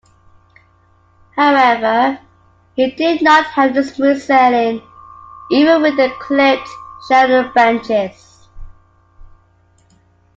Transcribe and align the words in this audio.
However, 1.35 2.19
he 2.75 2.89
did 2.89 3.21
not 3.21 3.45
have 3.45 3.77
a 3.77 3.83
smooth 3.83 4.19
sailing 4.19 4.81
even 5.51 5.83
with 5.83 5.95
the 5.95 6.09
clipped 6.19 6.67
Sharia 7.07 7.51
Benches. 7.53 8.47